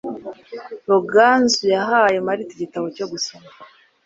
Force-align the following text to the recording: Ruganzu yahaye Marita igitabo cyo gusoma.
Ruganzu 0.89 1.63
yahaye 1.75 2.17
Marita 2.25 2.51
igitabo 2.55 2.85
cyo 2.95 3.05
gusoma. 3.11 3.49